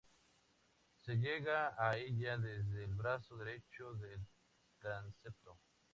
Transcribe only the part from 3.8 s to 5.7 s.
del transepto.